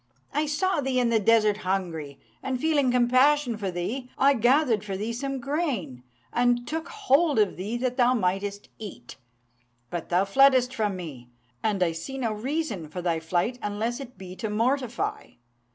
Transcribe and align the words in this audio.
I 0.33 0.47
saw 0.47 0.81
thee 0.81 0.99
in 0.99 1.09
the 1.11 1.19
desert 1.19 1.57
hungry, 1.57 2.19
and, 2.41 2.59
feeling 2.59 2.89
compassion 2.89 3.55
for 3.55 3.69
thee, 3.69 4.09
I 4.17 4.33
gathered 4.33 4.83
for 4.83 4.97
thee 4.97 5.13
some 5.13 5.39
grain, 5.39 6.01
and 6.33 6.67
took 6.67 6.87
hold 6.89 7.37
of 7.37 7.55
thee 7.55 7.77
that 7.77 7.97
thou 7.97 8.15
mightest 8.15 8.69
eat; 8.79 9.17
but 9.91 10.09
thou 10.09 10.25
fleddest 10.25 10.73
from 10.73 10.95
me, 10.95 11.29
and 11.61 11.83
I 11.83 11.91
see 11.91 12.17
no 12.17 12.33
reason 12.33 12.87
for 12.89 13.03
thy 13.03 13.19
flight 13.19 13.59
unless 13.61 13.99
it 13.99 14.17
be 14.17 14.35
to 14.37 14.49
mortify. 14.49 15.33